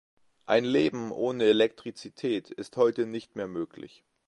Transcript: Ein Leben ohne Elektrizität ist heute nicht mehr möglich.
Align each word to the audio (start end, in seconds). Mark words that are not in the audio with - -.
Ein 0.47 0.63
Leben 0.65 1.11
ohne 1.11 1.43
Elektrizität 1.43 2.49
ist 2.49 2.75
heute 2.75 3.05
nicht 3.05 3.35
mehr 3.35 3.45
möglich. 3.47 4.03